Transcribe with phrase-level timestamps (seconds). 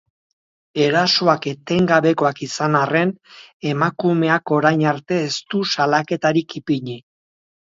[0.83, 3.11] Erasoak etengabekoak izan arren,
[3.73, 6.99] emakumeak orain arte ez du salaketarik ipini.